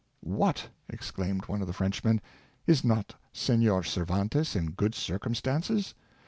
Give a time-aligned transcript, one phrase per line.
[0.39, 2.19] "What!" exclaimed one of the Frenchmen '^
[2.65, 5.93] is not Senor Cervantes in good circumstances.